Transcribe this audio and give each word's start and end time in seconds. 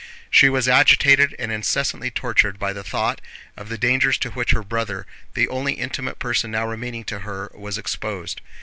She 0.31 0.49
was 0.49 0.67
agitated 0.67 1.35
and 1.37 1.51
incessantly 1.51 2.09
tortured 2.09 2.57
by 2.57 2.73
the 2.73 2.83
thought 2.83 3.21
of 3.55 3.69
the 3.69 3.77
dangers 3.77 4.17
to 4.17 4.31
which 4.31 4.49
her 4.49 4.63
brother, 4.63 5.05
the 5.35 5.47
only 5.49 5.73
intimate 5.73 6.17
person 6.17 6.49
now 6.49 6.65
remaining 6.67 7.03
to 7.03 7.19
her, 7.19 7.51
was 7.53 7.77
exposed. 7.77 8.41